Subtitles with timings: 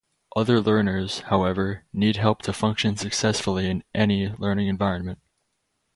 [0.35, 5.19] Other learners, however, need help to function successfully in "any" learning environment.